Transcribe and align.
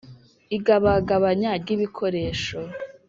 Igabagabanya 0.57 1.51
ryibikoresho. 1.61 2.59